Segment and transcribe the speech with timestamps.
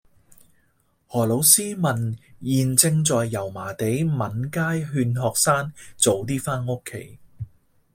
[1.09, 7.19] 何老師問現正在油麻地閩街勸學生早啲返屋企